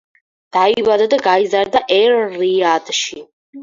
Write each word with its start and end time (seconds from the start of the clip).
დაიბადა 0.57 1.07
და 1.13 1.21
გაიზარდა 1.27 1.85
ერ-რიადში. 2.01 3.25